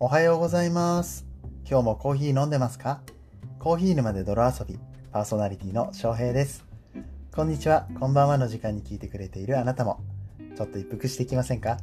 [0.00, 1.24] おはようございます。
[1.70, 3.00] 今日もコーヒー飲んでますか？
[3.60, 4.76] コーヒー沼で泥遊び、
[5.12, 6.64] パーソナリティの翔平です。
[7.32, 10.00] こんにちは、こんばんはの時間に聞いてくれているあなたも、
[10.56, 11.78] ちょっと一服していきませんか？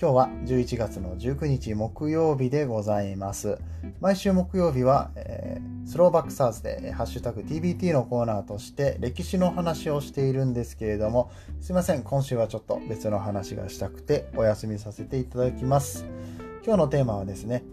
[0.00, 3.58] 今日は11月の19日木曜日でございます。
[4.00, 16.06] 毎週木曜日は、えースローバックサーズで、ハッシュタグ TBT のコーナーとして歴史の話をしているんですけれども、すいません、今週はちょっと別の話がしたくてお休みさせていただきます。
[16.64, 17.64] 今日のテーマはですね、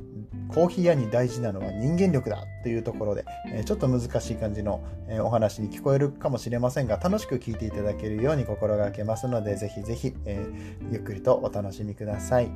[0.48, 3.24] コーヒー屋に大事なのは人間力だというところで、
[3.66, 4.84] ちょっと難しい感じの、
[5.22, 12.52] お話に聞こえるかもしれませんが、楽しく聞いていただけるように心がけますので、ぜひぜひ、えーゆっくりとお楽しみください。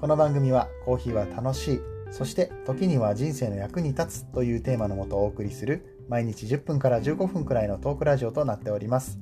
[0.00, 1.80] この番組はコーヒーは楽しい、
[2.12, 9.18] そして時には人生の役に立つというテーマのもとお送りする毎日10分から15分くらいのトークラジオとなっております。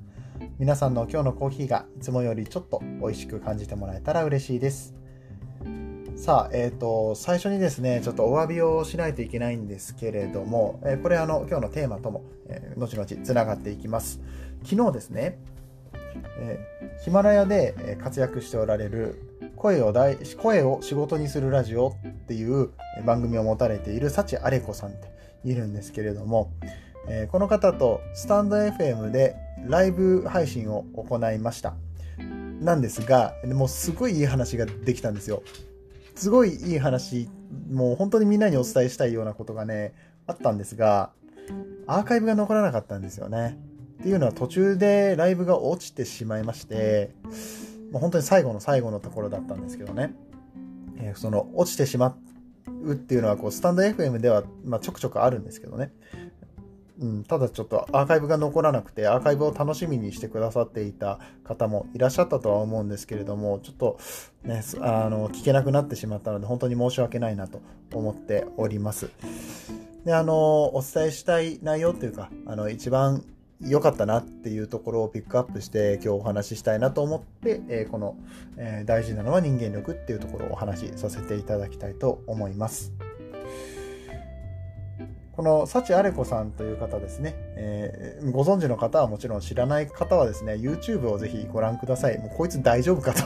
[0.60, 4.94] 皆さんの今日のコーヒーがいつもよりちょっと美味しく感じてもらえたら嬉しいです。
[6.16, 14.20] さあ、えっ、と、最初にですね、ちょっとお詫びをしないといけないんですけれども、えーこれあの、今日のテーマとも、えー後々つながっていきます。
[14.64, 15.38] 昨日ですね、
[16.38, 16.58] え
[17.04, 19.20] ヒマラヤで活躍しておられる
[19.56, 22.70] 声を大声を仕事にするラジオっていう
[23.04, 25.10] 番組を持たれている幸あれ子さんって
[25.44, 26.50] いるんですけれども、
[27.08, 29.36] えこの方とスタンド FM で
[29.66, 31.74] ライブ配信を行いました。
[32.60, 35.42] なんですが、もうすごいいい話ができたんですよ。
[36.16, 37.28] すごいいい話、
[37.70, 39.94] もう本当にみんなにお伝えしたいようなことがね、
[40.26, 41.10] あったんですが、
[41.86, 43.58] アーカイブが残らなかったんですよね。
[44.00, 47.14] っていうのは途中でライブが落ちてしまいまして、
[47.92, 50.14] もう本当に最後の最後のところだったんですけどね。
[50.98, 52.16] えーその落ちてしま
[52.82, 55.92] うっていうのはこうスタンド FM では、まあ、ちょくちょくあるんですけどね。
[56.98, 63.98] うん、ただちょっとアーカイブが残らなくてアーカイブを楽しみにしてくださっていた方もいらっしゃったとは思うんですけれどもちょっと
[64.44, 67.60] ねあの聞けなくなってしまったので本当に申し訳ないなと
[67.92, 69.10] 思っております。
[70.04, 73.24] であのお伝えしたい内容というかあの一番
[73.60, 78.16] 良かったなっていうところをピックアップして今日お話ししたいなと思って、えーこの、
[78.56, 82.92] えー大事なのは人間力っていうところをお話しさせていただきたいと思います。
[85.36, 92.18] この幸あれ子さんという方ですね、えーご存知の方はもちろん知らない方はですね YouTube をぜひご覧ください。
[92.18, 93.22] もうこいつ大丈夫かと。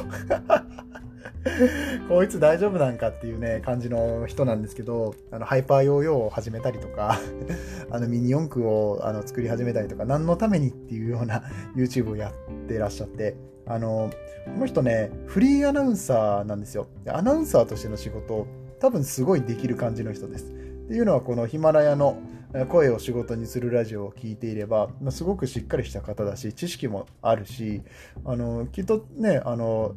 [2.08, 7.18] こいつ大丈夫なんかっていうね感じの人なんですけどあのハイパーヨーヨーを始めたりとか
[7.90, 11.44] あのミニ四駆をあの作り始めたりとか何のためにっていうような
[11.74, 12.32] YouTube をやっ
[12.68, 14.10] てらっしゃってあの
[14.44, 16.88] この人ねフリーアナウンサーなんですよ。
[17.06, 18.46] アナウンサーとしての仕事
[18.80, 20.52] 多分すごいできる感じの人です。
[20.90, 22.20] っていうのはこのヒマラヤの
[22.68, 27.82] 声を仕事にするラジオを聞いていれば、ますごくしっかりした方だし知識もあるし
[28.24, 29.94] あのきっとねあの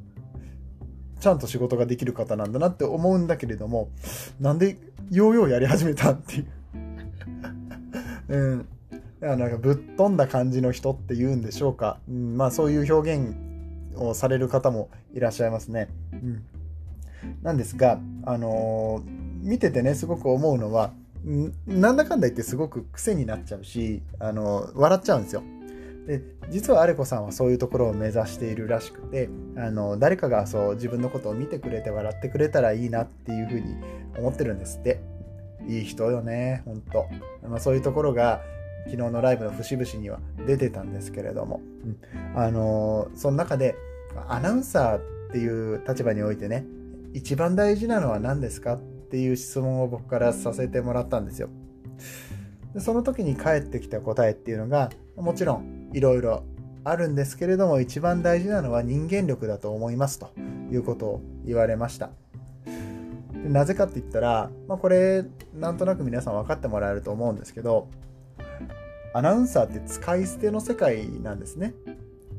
[1.19, 3.89] ちゃんと仕事ができる方なんだなって思うんだけれども
[4.39, 4.77] なんで
[5.09, 6.45] ヨーヨーやり始めたっていう。
[8.29, 8.67] うん。
[9.19, 13.35] なんかぶっ飛んだ感じの人っていうんでしょうか、うん、まあそういう表現
[13.95, 16.43] をされる方もいらっしゃいますね、うん、
[17.41, 20.93] なんですがあのー見ててねすごく思うのは
[21.67, 25.43] なんだかんだ言ってすごく癖になっちゃうし、あの笑っちゃうんですよ。
[26.05, 33.75] で実はアレコさんはそういうところを目指しているらしくてあの誰かがそう自分のことを見てくれて笑ってくれたらいいなっていうふうに
[34.17, 34.99] 思ってるんですって。
[35.67, 37.07] いい人よねほんと、
[37.47, 38.41] まあ、そういうところが
[38.85, 42.37] 昨日のライブの節々には出てたんですけれども、うん。
[42.37, 43.75] あのその中で
[44.27, 46.65] アナウンサーっていう立場においてね
[47.13, 48.79] 一番大事なのは何ですかっ
[49.13, 51.47] ていう質問を僕からさせてもらったんですよ。
[52.73, 56.43] でその時に返ってきた答えっていうのがもちろんいろいろ
[56.83, 60.31] あるんですけれども一番大事なのは人間力だと思いますと
[60.71, 62.09] いうことを言われました。
[62.65, 67.89] でなぜかって言ったら、まあ、これなんとなく皆さん分かってもらえると思うんですけど
[69.13, 71.75] アナウンサーって使い捨ての世界なんですね。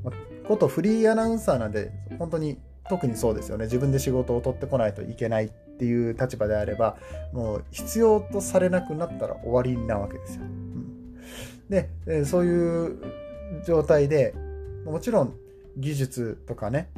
[0.02, 0.10] ま
[0.48, 2.58] ことフリーアナウンサーなんで本当に
[2.88, 3.64] 特にそうですよね。
[3.64, 6.96] 自分で仕事を取ってこないといけないっていう立場であれば
[7.32, 10.42] もう必要とされなくなったら終わりなわけですよ。
[10.42, 11.14] うん。
[11.68, 12.98] でそういう
[13.66, 14.34] 状態で
[14.84, 15.34] もちろん
[15.76, 16.90] 技術とかね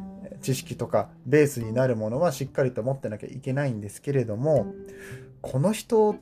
[0.42, 4.74] 知識とかベースになるものはしっかりと持ってなきゃいけないんですけれども
[5.40, 6.16] この人を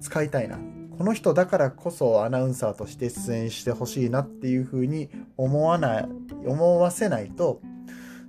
[0.00, 0.58] 使いたいな。
[1.00, 5.08] この人だからこそアナウンサーとして出演してほしいなっていうふうに
[5.38, 6.08] 思わない
[6.44, 7.62] 思わせないと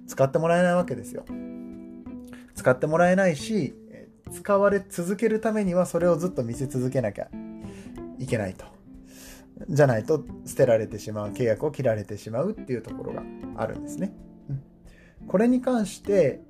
[0.07, 1.25] 使ってもらえないわけですよ。
[2.55, 3.73] 使ってもらえないし
[4.31, 7.29] 使われ続けるためにはそれをずっと見せ続けなきゃ
[8.19, 8.65] いけないと。
[9.69, 13.23] じゃないと捨てられてしまう契約を切られてしまうっていうところが
[13.57, 14.13] あるんですね。
[15.27, 16.41] これに関して、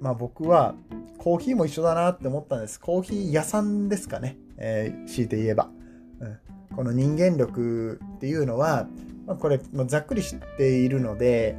[0.00, 0.74] まあ、僕は
[1.18, 2.80] コーヒーも一緒だなって思ったんです。
[2.80, 4.38] コーヒー屋さんですかね。
[4.56, 5.68] えー、強いて言えば。
[6.20, 6.38] うん、
[6.76, 8.86] この人間力っていうのは、
[9.26, 11.56] まあ、これ、まあ、ざっくり知っているので、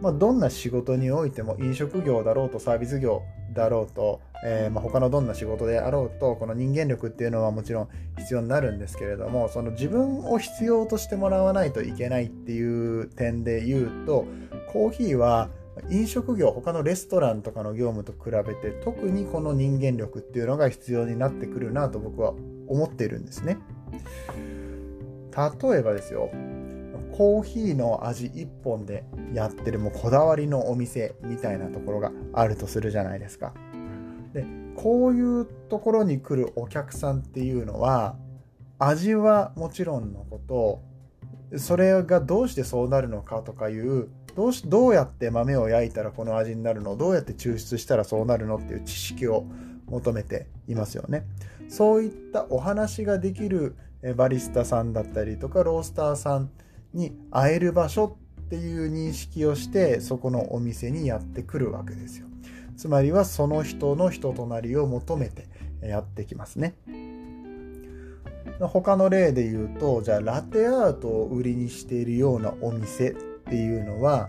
[0.00, 3.22] まあ、どんな仕事においても飲食業だろうとサービス業
[3.52, 14.26] だろうと、えー、まあ、他のどんな仕事であろうとこの人間力っていうのはもちろん必要になるんですけれどもその自分を必要としてもらわないといけないっていう点で言うと
[14.72, 15.48] コーヒーは
[15.90, 22.34] 飲食業他のレストランとかの業務と比べて特にこの人間力っていうのが必要になってくるなと僕は
[22.66, 23.58] 思っているんですね。
[25.38, 26.30] 例えばですよ
[27.18, 29.02] コーヒーの味一本で
[29.34, 33.54] やってるもうこだわりのお店みたいなところがあるとするじゃないですか
[34.32, 38.14] でこういうところに来るお客さんっていうのは
[38.78, 40.40] 味はもちろんのこ
[41.50, 49.44] とそれがどうしてそうなるのかとかいうどうしどうやって豆を焼いたらこの味になるのどうやって抽出したらそうなるのっていう知識を
[49.86, 51.24] 求めていますよね。
[51.68, 53.74] そういったお話ができる
[54.14, 56.50] バリスタさんだったりとかロースターさん
[56.92, 62.26] に会える場所っていう認識をしてそこのお店にやってくるわけですよ。
[62.76, 65.48] つまりはその人の人となりを求めて
[65.82, 66.74] やってきますね。
[68.60, 74.28] 他の例で言うとじゃあラテアートを売りにしているようなお店っていうのは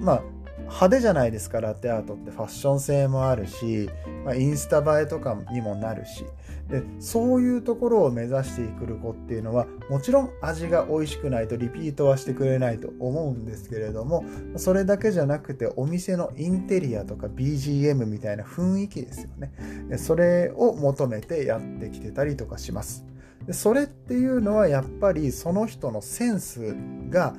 [0.00, 0.22] まあ
[0.66, 3.88] 派手じゃないですかラテアートってファッション性もあるし、
[4.24, 6.24] まあ、インスタ映えとかにもなるし
[6.68, 14.24] でそういうところを目指してくる子っていうのはもちろん味が美味しくないとリピートはしてくれないと思うんですけれども
[14.56, 19.52] それだけじゃなくてお店のインテリアとか BGM みたいな雰囲気ですよね
[19.98, 23.06] それを求めてやってきてたりとかします。
[23.46, 26.74] でそれっていうのはやっぱりその人のセンス
[27.10, 27.34] が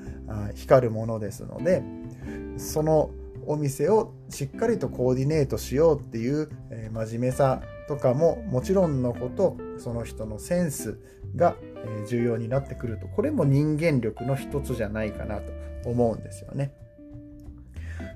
[0.56, 1.84] 光るものですので
[2.58, 3.12] その
[3.46, 11.00] お店をしっかりとコーディネートしようっていう、え真面目さとかももちろんのことその人のセンス
[11.36, 11.56] が、
[12.10, 15.54] 重要になってくるとこれも人間力の一つじゃないかなと
[15.90, 16.74] 思うんですよね。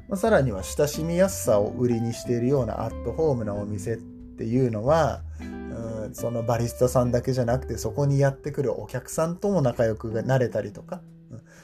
[0.09, 11.01] まさらには親しみやすさを売りにしているようなアットホームなお店っていうのはうそのバリスタさんだけじゃなくてそこにやってくるお客さんとも仲良くなれたりとか、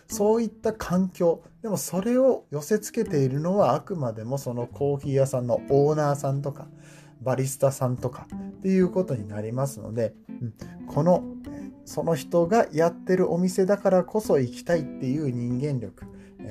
[0.08, 6.68] そういった環境でもそれを寄せつけているのはあくまでもそのコーヒー屋さんのオーナーさんとか
[7.22, 10.14] バリスタさんとかっていうことになりますので、
[10.88, 11.24] この
[11.86, 16.06] その人がやってるお店だからこそ行きたいっていう人間力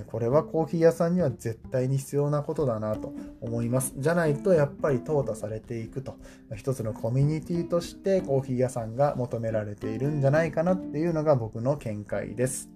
[0.04, 3.94] これはコーヒー屋さんには絶対に必要なことだなと思います。
[3.96, 6.16] じゃないとやっぱり淘汰されていくと。
[6.54, 12.68] 一つのコミュニティとしてコーヒー屋さんが求められているんじゃないかなっていうのが僕の見解です。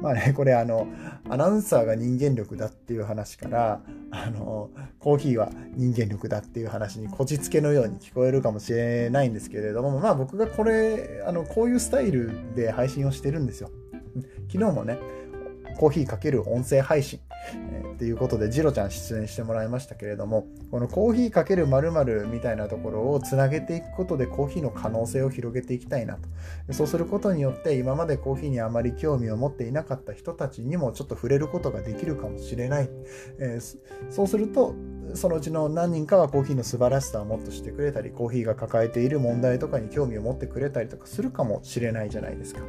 [0.00, 0.86] まあね、これあの、
[1.28, 13.70] アナウンサーが人間力だっていう話から、あの、コーヒーは人間力だっていう話にこじつけのように聞こえるかもしれないんですけれども、まあ僕がこれ、あの、こういうスタイルで配信をしてるんですよ。
[14.50, 14.98] 昨日もね、
[15.76, 17.20] コーヒーかける音声配信、
[17.54, 26.28] えー、っていうことで、ジロちゃん出演してもらいましたけれども、このコーヒーかける〇〇みたいなところをつなげていくことでコーヒーの可能性を広げていきたいなと。
[26.72, 32.90] そうすることによって、今までコーヒーにあまり興味を持っていなかった人たちにもちょっと触れることができるかもしれない。
[33.38, 33.78] えー、
[34.10, 34.74] そうすると、
[35.14, 42.60] そのうちの何人かはコーヒーの素晴らしさをもっとしてくれたり、コーヒーが抱えている問題とかに興味を持ってくれたりとかするかもしれないじゃないですか。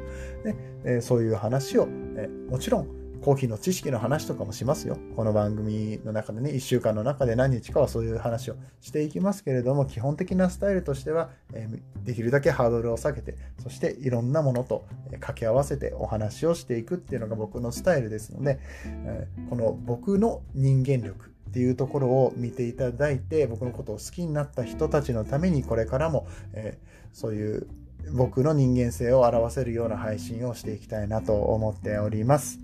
[0.44, 4.98] でえそういう話を、えもちろんコーヒーの知識の話とかもしますよ。
[5.15, 11.67] この番組の中でね、1週間の中で何日かはそういう話をしていきますけれども、基本的なスタイルとしては、え
[12.03, 26.77] できるだけハードルを下げて、そしていろんなものと掛け合わせてお話をしていくっていうのが僕のスタイルですので、えこの僕の人間力っていうところを見ていただいて、僕のことを好きになった人たちのためにこれからも、え
[27.13, 27.68] そういう
[28.13, 32.60] 僕の人間性を表せるような配信をしていきたいなと思っております。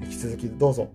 [0.00, 0.90] 引き続きどうぞ、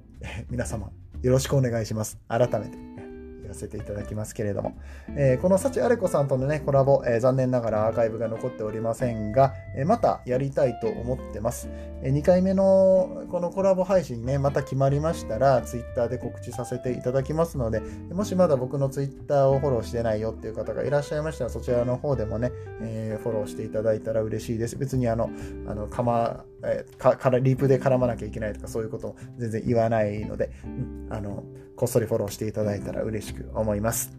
[0.50, 0.90] 皆様
[1.22, 2.18] よろしくお願いします。
[2.28, 3.13] 改めて。
[3.48, 4.78] させていただきますけれども、
[5.16, 11.70] えー、この幸あれ子さんとのね、コラボ、えー、残念ながらアーカイブが残っておりませんが、えー、またやりたいと思ってます。
[12.04, 17.82] え2回目のこのコラボ配信ね、また決まりましたら、Twitter で告知させていただきますので、
[18.12, 24.76] もしまだ僕の Twitter をフォローしてないよっていう方がいらっしゃいましたら、そちらの方でもね、えフォローしていただいたら嬉しいです。
[24.76, 25.30] 別にあの、
[25.68, 31.44] あの、かま、えかからリプで絡まなきゃいけないとかそういうことも全然言わないので、うん、あの、
[31.76, 34.18] こっそりフォローしていただいたら嬉しく思います。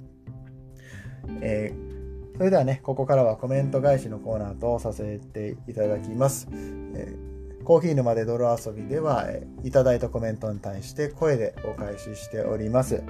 [1.40, 6.48] えー、それではね、ここからはコメント返しのコーナーとさせていただきます。
[6.52, 7.34] えー
[7.64, 13.02] コーヒー沼で泥遊びでは、えいただいたコメントに対して声でお返ししております。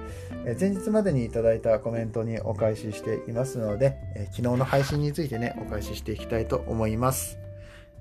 [0.45, 7.44] え前日までにいただいたコメントにお返ししていますので、え昨日の配信についてね、お返ししていきたいと思います。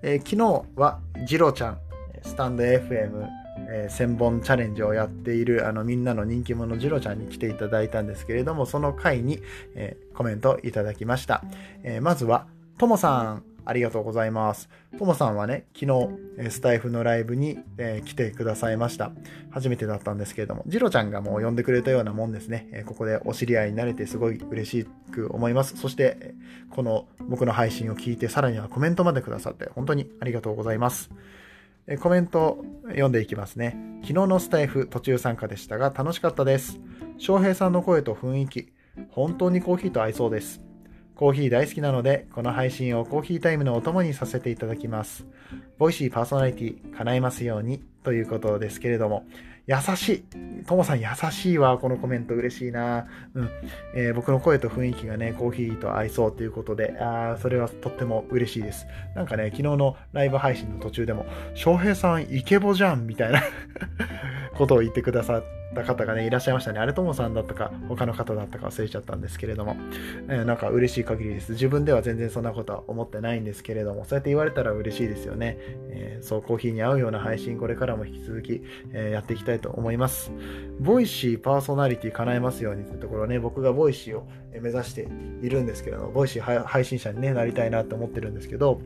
[0.03, 1.79] え昨日は、ジロちゃん、
[2.23, 3.29] スタンド FM、
[3.69, 9.41] えー、1000本チャレンジをやっているあのみんなの人気者ジロちゃんに来ていただいたんですけれども、その回に、
[9.75, 11.43] えー、コメントいただきました。
[11.83, 12.47] えー、まずは、
[12.79, 14.68] ともさん、ありがとうございます。
[14.99, 19.12] ともさんはね、昨日、スタイフのライブに、えー、来てくださいました。
[19.50, 22.68] 初めてだったんですけれども、ジロちゃんがもう呼んでくれたようなもんですね。
[22.73, 25.76] えー、ここでお知り合いになれてすごい嬉しく思います。
[25.76, 26.35] そして、
[26.71, 31.11] この僕の配信を聞いて、さらにはコメントまでくださって、本当にありがとうございます。
[31.87, 33.76] えー、コメント読んでいきますね。
[34.02, 36.80] 昨日のスタイフ途中参加でしたが楽しかったです。
[37.18, 38.73] 翔平さんの声と雰囲気、
[39.11, 40.63] 本当にコーヒーと合いそうです。
[41.16, 45.25] コーヒー大好きなので、この配信をコーヒータイムのお供にさせていただきます。
[45.78, 49.25] ボイシーパーソナリティ叶いますようにということですけれども、
[49.66, 50.64] 優しい。
[50.66, 51.78] ともさん優しいわ。
[51.78, 53.06] このコメント嬉しいな。
[53.35, 53.50] うん。
[53.94, 58.87] えー、僕の声と雰囲気がね、コーヒーと合いそうということで、あそれはとっても嬉しいです。
[59.14, 63.42] なんかね、昨日のライブ配信の途中でも、翔平さんイケボじゃんみたいな
[64.54, 65.44] ことを言ってくださっ
[65.75, 66.78] た方がね、いらっしゃいましたね。
[66.78, 69.76] あれともさんだったか、他の方だったか忘れちゃったんですけれども、
[70.28, 71.52] えー、なんか嬉しい限りです。
[71.52, 75.59] 自分では全然そんなことは思ってないんですけれども、そうやって言われたら嬉しいですよね。
[75.90, 78.62] えー、そう、コーヒーに合うような配信、これからも引き続き、
[78.93, 80.33] えー、やっていきたいと思います。
[80.81, 84.28] Voicy パーソナリティ叶えますようにというところね、僕が Voicy を
[84.61, 85.09] 目指して
[85.43, 88.81] いるんですけれども、 Voicy 配信者に、ね、なりたいなと思ってるんですけど、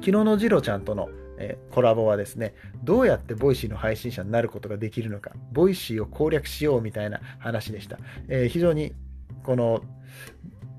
[0.00, 1.08] 昨日のジロちゃんとの
[1.40, 2.54] えコラボはですね、
[2.84, 7.98] どうやって Voicy の配信者になることができるのか、 Voicy を攻略しようみたいな話でした。
[8.28, 8.94] えー、非常に、
[9.42, 9.82] この、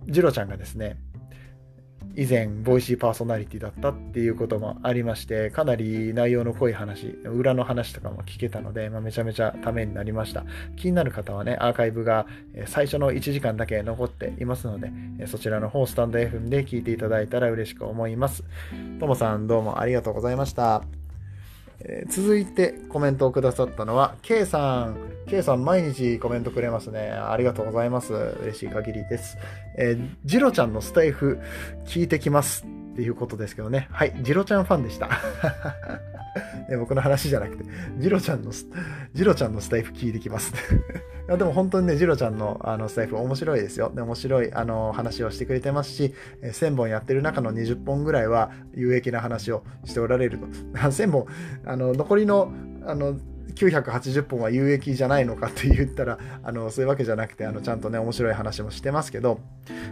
[0.08, 0.98] ジロちゃんがですね、
[2.16, 10.46] 以前、 Voicy パーソナリティだったっていうこともありまして、かなり内容の濃い話、裏の話とかも聞けたので、まあ、めちゃめちゃためになりました。
[10.76, 12.28] 気になる方はね、アーカイブが
[12.66, 14.92] 最初の1時間だけ残っていますので、
[15.28, 18.44] そちらの方、スタンド FM で聞いていただいたら嬉しく思います。
[19.00, 21.01] ともさん、どうもありがとうございました。
[21.86, 24.98] えー、続いてコメントをくださったのは、K さん。
[25.28, 27.12] K さん、毎日コメントくれますね。
[27.12, 28.14] ありがとうございます。
[28.14, 29.38] 嬉しい限りです。
[29.78, 31.40] えー、ジロちゃんのスタイフ
[31.86, 33.88] 聞いてきますっていうことですけどね。
[33.92, 35.10] はい、ジロちゃんファンでした。
[36.80, 37.66] 僕の話じゃなくて、
[37.98, 38.52] ジロちゃんの、
[39.14, 40.54] ジロちゃんのスタイフ聞いてきます。
[41.28, 43.92] でも本当にね、ジロちゃんのあのスタイフ面白いですよ。
[43.94, 50.46] で面白いあの話をしてくれてますし、1000本やってる中の20本ぐらいは有益な話をしておられると。
[50.80, 51.26] 1000本、
[51.66, 52.52] あの残りの
[52.86, 53.18] あの
[53.68, 59.40] 980本は有益じゃないのかって言ったらあのそういうわけじゃなくてあのちゃんとね面白い話もしてますけど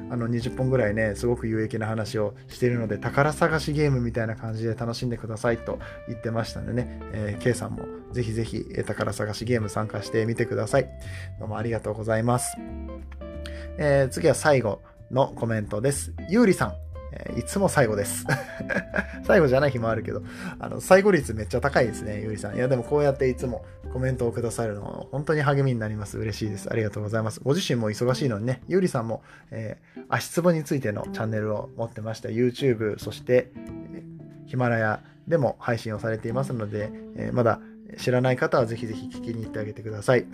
[0.10, 10.90] あの20本ぐらいねすごく有益な話をしてるので宝探しゲームみたいな感じで楽しんでくださいと言ってましたんでね、えー、K さんもぜひぜひ宝探しゲーム参加してみてください。
[11.40, 12.58] どうもありがとうございます、
[13.78, 16.14] えー、次は最後のコメントです。
[16.30, 16.89] ゆうりさん。
[17.12, 18.26] えいつも最後です。
[19.24, 20.22] 最後じゃない日もあるけど、
[20.60, 22.56] あの、最後率めっちゃ高いですね、ゆりさん。
[22.56, 26.18] いや、でもこうやっていつもコメントをくださるの本当に励みになります。
[26.18, 26.70] 嬉しいです。
[26.72, 27.40] ありがとうございます。
[27.44, 32.30] ご自身も忙しいのにね、ゆりさんも、えー、足つぼについてのチャンネルを持ってました。
[32.30, 33.52] YouTube、そして、
[34.46, 37.60] ヒマラヤでも配信をされていますので、えー、まだ
[37.98, 40.26] 知らない方はぜひぜひ聞きに行ってあげてください。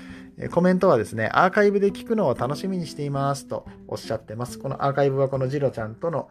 [0.51, 4.59] コメントはですね、アーカイブで聞くのを楽しみにしていますとおっしゃってます。
[4.59, 6.29] このアーカイブはこのジロちゃんとの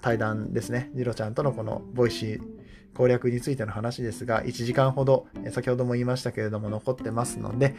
[0.00, 0.90] 対談ですね。
[0.94, 2.40] ジロちゃんとのこの Voicy
[2.94, 7.74] 攻略についての話ですが、1時間ほど、先ほども言いましたけれども、残ってますので、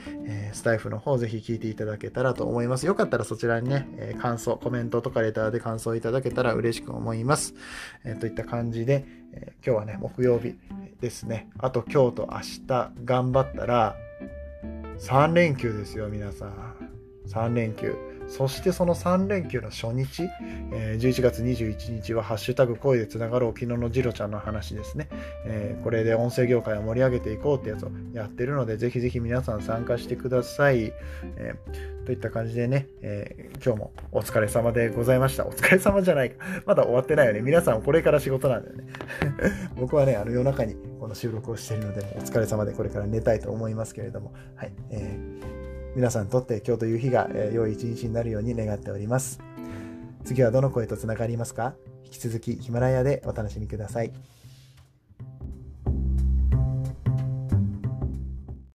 [0.54, 2.86] スタエフの方ぜひ聞いていただけたらと思います。
[2.86, 7.56] よかったらそちらにね、感想、コメントとかレターで感想いただけたら嬉しく思います。
[8.06, 9.06] え、といった感じで、
[9.66, 10.56] 今日はね、木曜日
[11.02, 11.50] ですね。
[11.58, 13.96] あと今日と明日頑張ったら、
[15.00, 16.76] 3連休ですよ、皆さん。
[17.28, 17.96] 3連休。
[18.28, 20.30] そしてその3連休の初日、
[20.72, 25.08] えー、11月21日は、ハッシュタグ声でつながろう、昨日のジロちゃんの話ですね。
[25.46, 30.92] えー、これで音声業界を盛り上げていこうってやつをやってるので、ぜひぜひ皆さん参加してください。
[31.38, 35.46] えー、といった感じでね、え今日もお疲れ様でございました。
[35.46, 36.46] お疲れ様じゃないか。
[36.66, 37.42] まだ終わってないよね。
[37.42, 38.88] 皆さんこれから仕事なんだよね。
[39.80, 44.74] 僕はね、あの夜中にこの収録をしているので、お疲れ様でこれから寝たいと思いますけれども、はい。
[44.92, 45.57] えー
[45.98, 49.40] 皆さんにとって今日という日が良い一日になるように願っております。
[50.26, 51.74] 次はどの声とつながりますか？
[52.06, 54.14] 引き続きヒマラヤでお楽しみください。